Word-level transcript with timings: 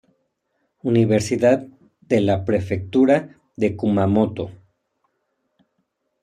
Universidad 0.81 1.67
de 2.01 2.21
la 2.21 2.43
prefectura 2.43 3.37
de 3.55 3.75
Kumamoto 3.75 4.49